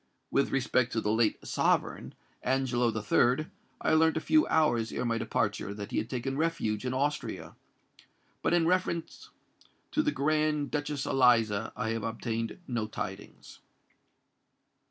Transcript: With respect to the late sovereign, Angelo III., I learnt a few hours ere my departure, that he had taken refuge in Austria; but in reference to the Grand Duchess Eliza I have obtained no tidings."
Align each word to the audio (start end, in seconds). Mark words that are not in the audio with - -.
With 0.31 0.49
respect 0.49 0.91
to 0.93 1.01
the 1.01 1.11
late 1.11 1.45
sovereign, 1.45 2.15
Angelo 2.41 2.87
III., 2.89 3.45
I 3.81 3.93
learnt 3.93 4.17
a 4.17 4.19
few 4.19 4.47
hours 4.47 4.91
ere 4.91 5.05
my 5.05 5.19
departure, 5.19 5.75
that 5.75 5.91
he 5.91 5.99
had 5.99 6.09
taken 6.09 6.37
refuge 6.39 6.85
in 6.87 6.93
Austria; 6.95 7.55
but 8.41 8.51
in 8.51 8.65
reference 8.65 9.29
to 9.91 10.01
the 10.01 10.11
Grand 10.11 10.71
Duchess 10.71 11.05
Eliza 11.05 11.71
I 11.75 11.89
have 11.89 12.01
obtained 12.01 12.57
no 12.67 12.87
tidings." 12.87 13.59